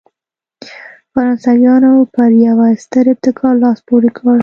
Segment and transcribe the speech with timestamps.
[1.13, 4.37] فرانسویانو پر یوه ستر ابتکار لاس پورې کړ.